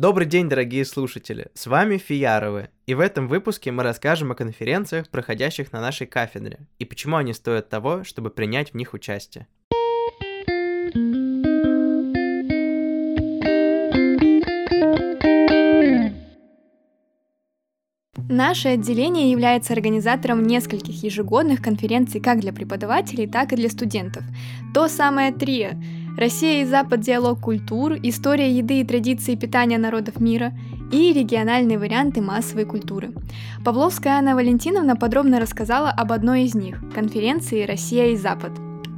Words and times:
Добрый 0.00 0.28
день, 0.28 0.48
дорогие 0.48 0.84
слушатели! 0.84 1.48
С 1.54 1.66
вами 1.66 1.98
Фияровы, 1.98 2.68
и 2.86 2.94
в 2.94 3.00
этом 3.00 3.26
выпуске 3.26 3.72
мы 3.72 3.82
расскажем 3.82 4.30
о 4.30 4.36
конференциях, 4.36 5.08
проходящих 5.08 5.72
на 5.72 5.80
нашей 5.80 6.06
кафедре, 6.06 6.60
и 6.78 6.84
почему 6.84 7.16
они 7.16 7.32
стоят 7.32 7.68
того, 7.68 8.04
чтобы 8.04 8.30
принять 8.30 8.70
в 8.70 8.76
них 8.76 8.94
участие. 8.94 9.48
Наше 18.28 18.68
отделение 18.68 19.32
является 19.32 19.72
организатором 19.72 20.44
нескольких 20.44 21.02
ежегодных 21.02 21.60
конференций 21.60 22.20
как 22.20 22.38
для 22.38 22.52
преподавателей, 22.52 23.26
так 23.26 23.52
и 23.52 23.56
для 23.56 23.68
студентов. 23.68 24.22
То 24.72 24.86
самое 24.86 25.32
трио 25.32 25.70
Россия 26.18 26.62
и 26.62 26.64
Запад. 26.64 27.00
Диалог 27.00 27.38
культур. 27.38 27.92
История 28.02 28.50
еды 28.50 28.80
и 28.80 28.84
традиции 28.84 29.36
питания 29.36 29.78
народов 29.78 30.18
мира. 30.18 30.52
И 30.90 31.12
региональные 31.12 31.78
варианты 31.78 32.20
массовой 32.20 32.64
культуры. 32.64 33.12
Павловская 33.64 34.14
Анна 34.14 34.34
Валентиновна 34.34 34.96
подробно 34.96 35.38
рассказала 35.38 35.90
об 35.90 36.10
одной 36.10 36.42
из 36.42 36.56
них– 36.56 36.82
конференции 36.94 37.64
«Россия 37.64 38.06
и 38.06 38.16
Запад». 38.16 38.50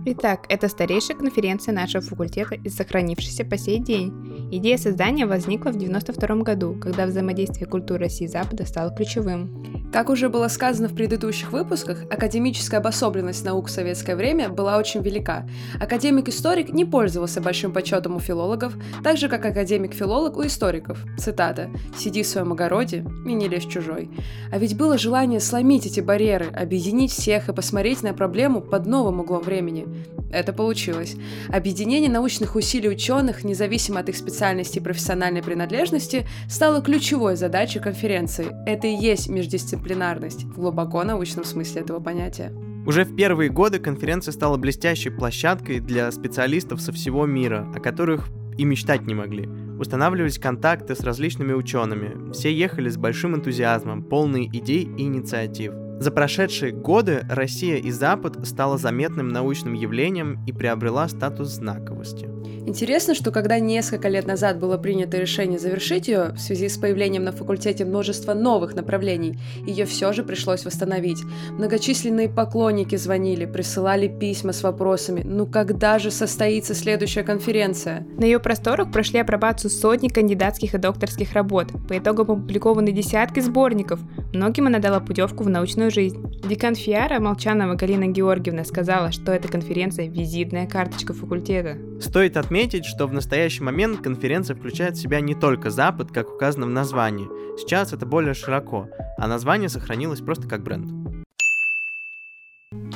Итак, 0.07 0.47
это 0.49 0.69
старейшая 0.69 1.15
конференция 1.15 1.75
нашего 1.75 2.03
факультета 2.03 2.55
и 2.55 2.71
сохранившаяся 2.71 3.45
по 3.45 3.59
сей 3.59 3.79
день. 3.79 4.49
Идея 4.51 4.79
создания 4.79 5.27
возникла 5.27 5.73
в 5.73 5.77
1992 5.77 6.37
году, 6.43 6.75
когда 6.81 7.05
взаимодействие 7.05 7.67
культуры 7.67 8.05
России 8.05 8.25
и 8.25 8.29
Запада 8.29 8.65
стало 8.65 8.95
ключевым. 8.95 9.71
Как 9.93 10.09
уже 10.09 10.29
было 10.29 10.47
сказано 10.47 10.89
в 10.89 10.95
предыдущих 10.95 11.53
выпусках, 11.53 12.05
академическая 12.11 12.79
обособленность 12.79 13.45
наук 13.45 13.67
в 13.67 13.71
советское 13.71 14.15
время 14.15 14.49
была 14.49 14.79
очень 14.79 15.03
велика. 15.03 15.49
Академик-историк 15.81 16.73
не 16.73 16.85
пользовался 16.85 17.41
большим 17.41 17.73
почетом 17.73 18.15
у 18.15 18.21
филологов, 18.21 18.75
так 19.03 19.19
же, 19.19 19.29
как 19.29 19.45
академик-филолог 19.45 20.37
у 20.37 20.47
историков. 20.47 21.05
Цитата 21.19 21.71
«Сиди 21.97 22.23
в 22.23 22.27
своем 22.27 22.53
огороде 22.53 23.05
и 23.27 23.33
не 23.33 23.49
лезь 23.49 23.67
чужой». 23.67 24.11
А 24.53 24.59
ведь 24.59 24.77
было 24.77 24.97
желание 24.97 25.41
сломить 25.41 25.87
эти 25.87 26.01
барьеры, 26.01 26.47
объединить 26.47 27.11
всех 27.11 27.49
и 27.49 27.53
посмотреть 27.53 28.05
на 28.05 28.15
проблему 28.15 28.61
под 28.61 28.87
новым 28.87 29.21
углом 29.21 29.43
времени. 29.43 29.87
Это 30.33 30.53
получилось. 30.53 31.17
Объединение 31.49 32.11
научных 32.11 32.55
усилий 32.55 32.89
ученых, 32.89 33.43
независимо 33.43 34.01
от 34.01 34.09
их 34.09 34.17
специальности 34.17 34.79
и 34.79 34.83
профессиональной 34.83 35.43
принадлежности, 35.43 36.27
стало 36.49 36.83
ключевой 36.83 37.37
задачей 37.37 37.81
конференции. 37.81 38.47
Это 38.67 38.87
и 38.87 38.95
есть 38.95 39.29
междисциплинарность 39.29 39.81
дисциплинарность 39.81 40.45
в 40.45 40.55
глубоко 40.55 41.05
научном 41.05 41.45
смысле 41.45 41.83
этого 41.83 42.01
понятия. 42.01 42.53
Уже 42.87 43.05
в 43.05 43.15
первые 43.15 43.51
годы 43.51 43.79
конференция 43.79 44.33
стала 44.33 44.57
блестящей 44.57 45.11
площадкой 45.11 45.81
для 45.81 46.11
специалистов 46.11 46.81
со 46.81 46.93
всего 46.93 47.27
мира, 47.27 47.67
о 47.75 47.81
которых 47.81 48.29
и 48.57 48.65
мечтать 48.65 49.03
не 49.03 49.15
могли. 49.15 49.49
Устанавливались 49.79 50.39
контакты 50.39 50.95
с 50.95 51.01
различными 51.01 51.53
учеными. 51.53 52.33
Все 52.33 52.53
ехали 52.53 52.89
с 52.89 52.97
большим 52.97 53.37
энтузиазмом, 53.37 54.03
полные 54.03 54.47
идей 54.47 54.85
и 54.85 55.03
инициатив. 55.03 55.73
За 56.01 56.11
прошедшие 56.11 56.73
годы 56.73 57.27
Россия 57.29 57.77
и 57.77 57.91
Запад 57.91 58.49
стала 58.49 58.79
заметным 58.79 59.29
научным 59.29 59.75
явлением 59.75 60.43
и 60.47 60.53
приобрела 60.53 61.07
статус 61.09 61.49
знаковости. 61.49 62.40
Интересно, 62.67 63.15
что 63.15 63.31
когда 63.31 63.59
несколько 63.59 64.09
лет 64.09 64.27
назад 64.27 64.59
было 64.59 64.77
принято 64.77 65.17
решение 65.19 65.59
завершить 65.59 66.09
ее 66.09 66.33
в 66.35 66.39
связи 66.39 66.69
с 66.69 66.77
появлением 66.77 67.25
на 67.25 67.33
факультете 67.33 67.85
множества 67.85 68.35
новых 68.35 68.75
направлений, 68.75 69.39
ее 69.67 69.87
все 69.87 70.13
же 70.13 70.23
пришлось 70.23 70.65
восстановить. 70.65 71.23
Многочисленные 71.51 72.29
поклонники 72.29 72.97
звонили, 72.97 73.47
присылали 73.47 74.09
письма 74.09 74.53
с 74.53 74.63
вопросами 74.63 75.23
«Ну 75.25 75.47
когда 75.47 75.99
же 75.99 76.11
состоится 76.11 76.75
следующая 76.75 77.23
конференция?» 77.23 78.07
На 78.19 78.25
ее 78.25 78.39
просторах 78.39 78.93
прошли 78.93 79.21
апробацию 79.21 79.71
сотни 79.71 80.09
кандидатских 80.09 80.75
и 80.75 80.79
докторских 80.79 81.33
работ. 81.33 81.69
По 81.89 81.99
итогам 81.99 82.31
опубликованы 82.31 82.93
десятки 82.93 83.41
сборников. 83.41 84.01
Многим 84.33 84.67
она 84.67 84.79
дала 84.79 85.01
путевку 85.01 85.45
в 85.45 85.49
научную 85.49 85.91
жизнь. 85.91 86.30
Декан 86.43 86.75
Фиара 86.75 87.21
Молчанова 87.21 87.75
Галина 87.75 88.07
Георгиевна 88.09 88.65
сказала, 88.65 89.13
что 89.13 89.33
эта 89.33 89.47
конференция– 89.49 90.09
визитная 90.11 90.67
карточка 90.67 91.13
факультета. 91.13 91.77
Стоит 92.01 92.37
отметить, 92.37 92.87
что 92.87 93.07
в 93.07 93.13
настоящий 93.13 93.63
момент 93.63 94.01
конференция 94.01 94.57
включает 94.57 94.97
в 94.97 95.01
себя 95.01 95.21
не 95.21 95.35
только 95.35 95.71
Запад, 95.71 96.11
как 96.11 96.33
указано 96.33 96.67
в 96.67 96.71
названии. 96.71 97.29
Сейчас 97.59 97.93
это 97.93 98.07
более 98.07 98.35
широко, 98.35 98.89
а 99.19 99.29
название 99.29 99.69
сохранилось 99.69 100.21
просто 100.21 100.49
как 100.49 100.63
бренд. 100.63 101.00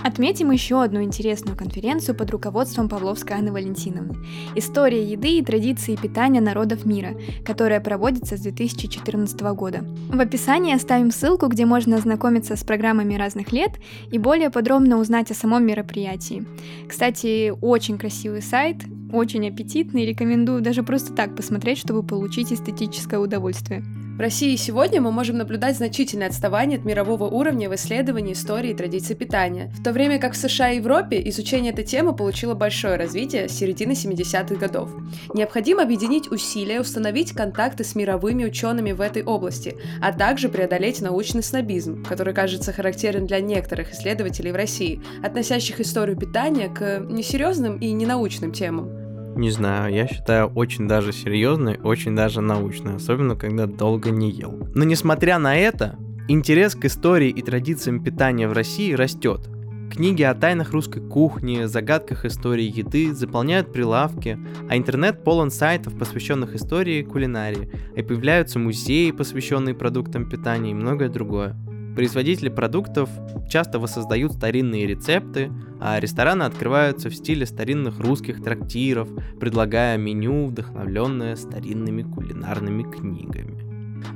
Отметим 0.05 0.51
еще 0.51 0.83
одну 0.83 1.03
интересную 1.03 1.57
конференцию 1.57 2.15
под 2.15 2.31
руководством 2.31 2.91
Павловской 2.91 3.37
Анны 3.37 3.53
Валентиновны 3.53 4.15
«История 4.55 5.03
еды 5.03 5.39
и 5.39 5.43
традиции 5.43 5.97
питания 5.97 6.43
народов 6.43 6.85
мира», 6.85 7.15
которая 7.43 7.81
проводится 7.81 8.37
с 8.37 8.41
2014 8.41 9.41
года. 9.55 9.83
В 10.11 10.21
описании 10.21 10.75
оставим 10.75 11.11
ссылку, 11.11 11.47
где 11.47 11.65
можно 11.65 11.97
ознакомиться 11.97 12.55
с 12.55 12.63
программами 12.65 13.15
разных 13.15 13.51
лет 13.51 13.81
и 14.13 14.19
более 14.19 14.51
подробно 14.51 14.99
узнать 14.99 15.31
о 15.31 15.35
самом 15.35 15.65
мероприятии. 15.65 16.45
Кстати, 16.87 17.55
очень 17.63 17.97
красивый 17.97 18.43
сайт, 18.43 18.77
очень 19.11 19.49
аппетитный, 19.49 20.05
рекомендую 20.05 20.61
даже 20.61 20.83
просто 20.83 21.15
так 21.15 21.35
посмотреть, 21.35 21.79
чтобы 21.79 22.03
получить 22.03 22.53
эстетическое 22.53 23.19
удовольствие. 23.19 23.83
В 24.15 24.21
России 24.21 24.55
сегодня 24.55 25.01
мы 25.01 25.11
можем 25.11 25.39
наблюдать 25.39 25.77
значительное 25.77 26.29
отставание 26.29 26.79
от 26.79 26.85
мирового 26.85 27.25
уровня 27.25 27.69
в 27.69 27.75
исследовании 27.75 28.35
истории 28.35 28.71
и 28.71 28.75
традиций 28.75 29.17
питания, 29.17 29.73
в 29.77 29.83
то 29.83 29.91
время 29.91 30.21
как 30.21 30.35
в 30.35 30.37
США 30.37 30.71
и 30.71 30.77
Европе 30.77 31.21
изучение 31.31 31.73
этой 31.73 31.85
темы 31.85 32.15
получило 32.15 32.55
большое 32.55 32.95
развитие 32.95 33.49
с 33.49 33.53
середины 33.53 33.91
70-х 33.91 34.55
годов. 34.55 34.89
Необходимо 35.35 35.83
объединить 35.83 36.31
усилия, 36.31 36.81
установить 36.81 37.33
контакты 37.33 37.83
с 37.83 37.97
мировыми 37.97 38.45
учеными 38.45 38.93
в 38.93 39.01
этой 39.01 39.25
области, 39.25 39.77
а 40.01 40.13
также 40.13 40.49
преодолеть 40.49 41.01
научный 41.01 41.43
снобизм, 41.43 42.05
который 42.05 42.35
кажется 42.35 42.73
характерен 42.73 43.27
для 43.27 43.41
некоторых 43.41 43.93
исследователей 43.93 44.53
в 44.53 44.57
России, 44.57 45.03
относящих 45.25 45.81
историю 45.81 46.17
питания 46.17 46.69
к 46.69 47.01
несерьезным 47.01 47.79
и 47.79 47.91
ненаучным 47.91 48.53
темам. 48.53 49.04
Не 49.37 49.51
знаю, 49.51 49.93
я 49.93 50.07
считаю 50.07 50.47
очень 50.47 50.87
даже 50.87 51.13
серьезной, 51.13 51.79
очень 51.83 52.15
даже 52.15 52.41
научной, 52.41 52.97
особенно 52.97 53.35
когда 53.35 53.67
долго 53.67 54.11
не 54.11 54.31
ел. 54.31 54.69
Но 54.75 54.85
несмотря 54.85 55.39
на 55.39 55.57
это, 55.57 55.99
интерес 56.29 56.77
к 56.77 56.85
истории 56.85 57.31
и 57.31 57.43
традициям 57.43 58.03
питания 58.03 58.47
в 58.47 58.53
России 58.53 58.93
растет. 58.93 59.49
Книги 59.91 60.23
о 60.23 60.35
тайнах 60.35 60.73
русской 60.73 61.01
кухни, 61.01 61.65
загадках 61.65 62.25
истории 62.25 62.65
еды 62.65 63.13
заполняют 63.13 63.73
прилавки, 63.73 64.39
а 64.69 64.77
интернет 64.77 65.23
полон 65.25 65.51
сайтов, 65.51 65.99
посвященных 65.99 66.55
истории 66.55 67.01
и 67.01 67.05
кулинарии, 67.05 67.71
и 67.95 68.03
появляются 68.03 68.59
музеи, 68.59 69.11
посвященные 69.11 69.75
продуктам 69.75 70.29
питания 70.29 70.71
и 70.71 70.75
многое 70.75 71.09
другое. 71.09 71.57
Производители 71.95 72.49
продуктов 72.49 73.09
часто 73.49 73.79
воссоздают 73.79 74.33
старинные 74.33 74.87
рецепты, 74.87 75.53
а 75.81 76.01
рестораны 76.01 76.43
открываются 76.43 77.09
в 77.09 77.15
стиле 77.15 77.47
старинных 77.47 78.01
русских 78.01 78.43
трактиров, 78.43 79.09
предлагая 79.39 79.97
меню, 79.97 80.47
вдохновленное 80.47 81.37
старинными 81.37 82.03
кулинарными 82.03 82.83
книгами. 82.83 83.63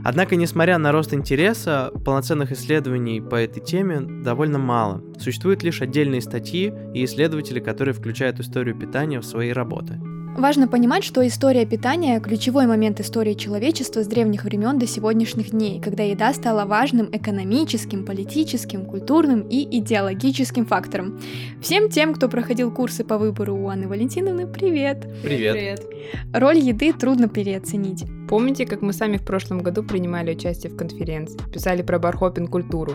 Однако, 0.05 0.37
несмотря 0.37 0.79
на 0.79 0.93
рост 0.93 1.15
интереса, 1.15 1.91
полноценных 2.05 2.53
исследований 2.53 3.21
по 3.21 3.37
этой 3.37 3.61
теме 3.61 4.01
довольно 4.01 4.59
мало. 4.59 5.03
Существуют 5.19 5.63
лишь 5.63 5.81
отдельные 5.81 6.21
статьи 6.21 6.73
и 6.95 7.05
исследователи, 7.05 7.61
которые 7.61 7.95
включают 7.95 8.41
историю 8.41 8.77
питания 8.77 9.21
в 9.21 9.25
свои 9.25 9.51
работы. 9.51 10.01
Важно 10.39 10.69
понимать, 10.69 11.03
что 11.03 11.27
история 11.27 11.67
питания– 11.67 12.21
ключевой 12.25 12.69
момент 12.69 13.01
истории 13.01 13.35
человечества 13.35 14.05
с 14.05 14.07
древних 14.07 14.45
времен 14.45 14.79
до 14.79 14.87
сегодняшних 14.87 15.51
дней, 15.51 15.81
когда 15.81 16.05
еда 16.05 16.33
стала 16.33 16.65
важным 16.65 17.09
экономическим, 17.11 18.05
политическим, 18.05 18.87
культурным 18.87 19.41
и 19.41 19.67
идеологическим 19.81 20.65
фактором. 20.65 21.19
Всем 21.61 21.89
тем, 21.89 22.15
кто 22.15 22.29
проходил 22.29 22.71
курсы 22.71 23.03
по 23.03 23.19
выбору 23.19 23.57
у 23.57 23.67
Анны 23.67 23.89
Валентиновны, 23.89 24.47
привет! 24.47 25.09
Привет! 25.25 25.55
привет. 25.55 25.87
Роль 26.33 26.59
еды 26.59 26.93
трудно 26.93 27.29
переоценить. 27.29 28.05
Помните, 28.29 28.65
как 28.65 28.81
мы 28.81 28.93
сами 28.93 29.17
в 29.17 29.25
прошлом 29.25 29.59
году 29.59 29.83
принимали 29.83 30.37
участие 30.37 30.73
в 30.73 30.77
конференции, 30.77 31.41
писали 31.53 31.83
про 31.83 31.99
бархопин 31.99 32.47
культуру? 32.47 32.95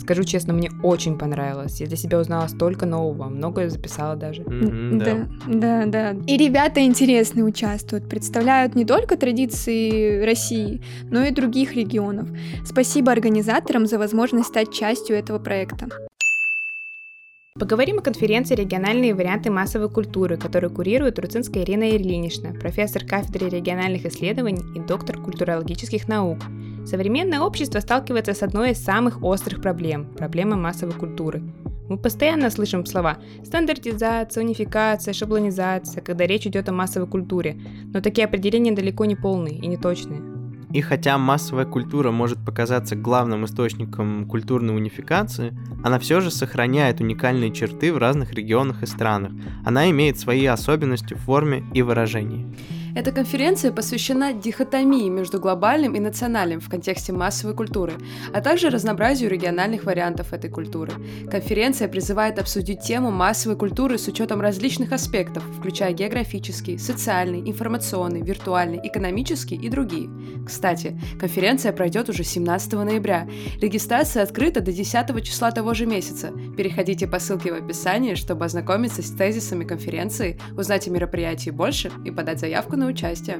Скажу 0.00 0.24
честно, 0.24 0.54
мне 0.54 0.70
очень 0.82 1.18
понравилось. 1.18 1.80
Я 1.80 1.86
для 1.86 1.96
себя 1.96 2.18
узнала 2.18 2.46
столько 2.48 2.86
нового, 2.86 3.28
многое 3.28 3.68
записала 3.68 4.16
даже. 4.16 4.42
Mm-hmm, 4.42 4.98
да. 4.98 5.28
да, 5.46 5.86
да, 5.86 6.12
да. 6.12 6.20
И 6.26 6.36
ребята 6.38 6.80
интересные 6.80 7.44
участвуют, 7.44 8.08
представляют 8.08 8.74
не 8.74 8.86
только 8.86 9.16
традиции 9.16 10.24
России, 10.24 10.80
но 11.10 11.24
и 11.24 11.30
других 11.30 11.74
регионов. 11.74 12.28
Спасибо 12.64 13.12
организаторам 13.12 13.86
за 13.86 13.98
возможность 13.98 14.48
стать 14.48 14.72
частью 14.72 15.16
этого 15.16 15.38
проекта. 15.38 15.88
Поговорим 17.58 17.98
о 17.98 18.02
конференции 18.02 18.54
«Региональные 18.54 19.12
варианты 19.12 19.50
массовой 19.50 19.90
культуры», 19.90 20.36
которую 20.36 20.72
курирует 20.72 21.18
Руцинская 21.18 21.64
Ирина 21.64 21.90
Ильинична, 21.90 22.52
профессор 22.54 23.04
кафедры 23.04 23.48
региональных 23.48 24.06
исследований 24.06 24.62
и 24.76 24.78
доктор 24.78 25.20
культурологических 25.20 26.06
наук. 26.06 26.38
Современное 26.86 27.40
общество 27.40 27.80
сталкивается 27.80 28.34
с 28.34 28.44
одной 28.44 28.70
из 28.70 28.78
самых 28.78 29.24
острых 29.24 29.60
проблем– 29.60 30.14
проблемой 30.16 30.58
массовой 30.58 30.94
культуры. 30.94 31.42
Мы 31.88 31.98
постоянно 31.98 32.50
слышим 32.50 32.86
слова 32.86 33.18
стандартизация, 33.44 34.44
унификация, 34.44 35.12
шаблонизация, 35.12 36.04
когда 36.04 36.28
речь 36.28 36.46
идет 36.46 36.68
о 36.68 36.72
массовой 36.72 37.08
культуре, 37.08 37.60
но 37.92 38.00
такие 38.00 38.26
определения 38.26 38.70
далеко 38.70 39.06
не 39.06 39.16
полные 39.16 39.56
и 39.56 39.66
неточные. 39.66 40.39
И 40.72 40.80
хотя 40.80 41.18
массовая 41.18 41.64
культура 41.64 42.10
может 42.10 42.44
показаться 42.44 42.94
главным 42.94 43.44
источником 43.44 44.26
культурной 44.26 44.76
унификации, 44.76 45.56
она 45.82 45.98
все 45.98 46.20
же 46.20 46.30
сохраняет 46.30 47.00
уникальные 47.00 47.52
черты 47.52 47.92
в 47.92 47.98
разных 47.98 48.32
регионах 48.32 48.82
и 48.82 48.86
странах. 48.86 49.32
Она 49.64 49.90
имеет 49.90 50.18
свои 50.18 50.46
особенности 50.46 51.14
в 51.14 51.18
форме 51.18 51.64
и 51.74 51.82
выражении. 51.82 52.46
Эта 52.92 53.12
конференция 53.12 53.70
посвящена 53.70 54.32
дихотомии 54.32 55.08
между 55.08 55.38
глобальным 55.38 55.94
и 55.94 56.00
национальным 56.00 56.60
в 56.60 56.68
контексте 56.68 57.12
массовой 57.12 57.54
культуры, 57.54 57.94
а 58.34 58.40
также 58.40 58.68
разнообразию 58.68 59.30
региональных 59.30 59.84
вариантов 59.84 60.32
этой 60.32 60.50
культуры. 60.50 60.92
Конференция 61.30 61.86
призывает 61.86 62.40
обсудить 62.40 62.80
тему 62.80 63.12
массовой 63.12 63.56
культуры 63.56 63.96
с 63.96 64.08
учетом 64.08 64.40
различных 64.40 64.90
аспектов, 64.92 65.44
включая 65.56 65.92
географический, 65.92 66.78
социальный, 66.78 67.48
информационный, 67.48 68.22
виртуальный, 68.22 68.80
экономический 68.82 69.54
и 69.54 69.68
другие. 69.68 70.10
Кстати, 70.44 71.00
конференция 71.18 71.72
пройдет 71.72 72.08
уже 72.08 72.24
17 72.24 72.72
ноября. 72.72 73.28
Регистрация 73.60 74.24
открыта 74.24 74.60
до 74.60 74.72
10 74.72 75.24
числа 75.24 75.52
того 75.52 75.74
же 75.74 75.86
месяца. 75.86 76.32
Переходите 76.56 77.06
по 77.06 77.20
ссылке 77.20 77.52
в 77.52 77.56
описании, 77.56 78.14
чтобы 78.14 78.46
ознакомиться 78.46 79.02
с 79.02 79.10
тезисами 79.12 79.64
конференции, 79.64 80.40
узнать 80.56 80.88
о 80.88 80.90
мероприятии 80.90 81.50
больше 81.50 81.92
и 82.04 82.10
подать 82.10 82.40
заявку 82.40 82.79
на 82.80 82.86
участие. 82.86 83.38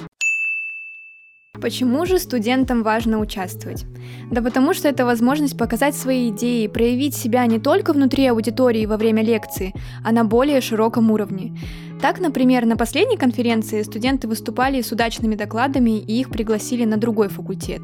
Почему 1.61 2.07
же 2.07 2.19
студентам 2.19 2.83
важно 2.83 3.19
участвовать? 3.19 3.85
Да 4.31 4.41
потому 4.41 4.73
что 4.73 4.89
это 4.89 5.05
возможность 5.05 5.59
показать 5.59 5.97
свои 5.97 6.31
идеи, 6.31 6.69
проявить 6.69 7.15
себя 7.15 7.45
не 7.47 7.59
только 7.59 7.93
внутри 7.93 8.27
аудитории 8.27 8.87
во 8.87 8.97
время 8.97 9.23
лекции, 9.23 9.75
а 10.05 10.13
на 10.13 10.25
более 10.25 10.61
широком 10.61 11.11
уровне. 11.11 11.57
Так, 12.01 12.21
например, 12.21 12.67
на 12.67 12.77
последней 12.77 13.17
конференции 13.17 13.83
студенты 13.83 14.29
выступали 14.29 14.81
с 14.81 14.93
удачными 14.93 15.35
докладами 15.35 15.99
и 15.99 16.21
их 16.21 16.31
пригласили 16.31 16.85
на 16.85 16.97
другой 16.97 17.29
факультет. 17.29 17.83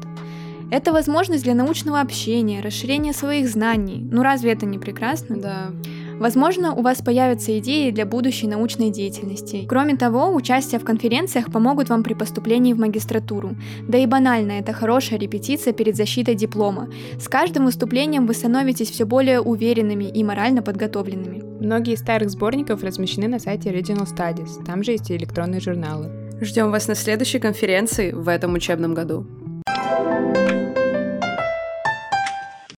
Это 0.71 0.91
возможность 0.91 1.43
для 1.43 1.53
научного 1.53 2.01
общения, 2.01 2.61
расширения 2.61 3.13
своих 3.13 3.47
знаний. 3.47 4.05
Ну 4.11 4.23
разве 4.23 4.51
это 4.51 4.65
не 4.65 4.79
прекрасно? 4.79 5.37
Да. 5.37 5.71
Возможно, 6.19 6.73
у 6.73 6.81
вас 6.81 7.01
появятся 7.01 7.57
идеи 7.59 7.91
для 7.91 8.05
будущей 8.05 8.47
научной 8.47 8.89
деятельности. 8.89 9.65
Кроме 9.67 9.95
того, 9.95 10.33
участие 10.33 10.79
в 10.79 10.83
конференциях 10.83 11.51
помогут 11.51 11.89
вам 11.89 12.03
при 12.03 12.15
поступлении 12.15 12.73
в 12.73 12.79
магистратуру. 12.79 13.55
Да 13.87 13.97
и 13.99 14.05
банально, 14.07 14.53
это 14.53 14.73
хорошая 14.73 15.19
репетиция 15.19 15.73
перед 15.73 15.95
защитой 15.95 16.33
диплома. 16.33 16.89
С 17.19 17.27
каждым 17.27 17.65
выступлением 17.65 18.25
вы 18.25 18.33
становитесь 18.33 18.89
все 18.89 19.05
более 19.05 19.41
уверенными 19.41 20.05
и 20.05 20.23
морально 20.23 20.63
подготовленными. 20.63 21.43
Многие 21.63 21.93
из 21.93 21.99
старых 21.99 22.31
сборников 22.31 22.83
размещены 22.83 23.27
на 23.27 23.39
сайте 23.39 23.69
Original 23.69 24.07
Studies, 24.07 24.63
там 24.65 24.83
же 24.83 24.91
есть 24.93 25.11
и 25.11 25.15
электронные 25.15 25.59
журналы. 25.59 26.09
Ждем 26.41 26.71
вас 26.71 26.87
на 26.87 26.95
следующей 26.95 27.39
конференции 27.39 28.11
в 28.11 28.27
этом 28.27 28.53
учебном 28.53 28.93
году. 28.93 29.25